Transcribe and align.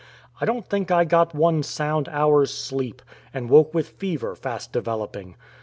I 0.39 0.45
don't 0.45 0.67
think 0.67 0.89
I 0.89 1.05
got 1.05 1.35
one 1.35 1.61
sound 1.61 2.09
hour's 2.09 2.51
sleep, 2.51 3.03
and 3.35 3.51
woke 3.51 3.71
with 3.71 3.89
fever 3.89 4.33
fast 4.33 4.73
developing. 4.73 5.35